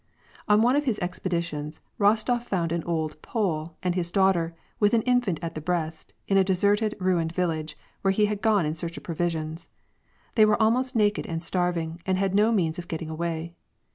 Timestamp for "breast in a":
5.61-6.43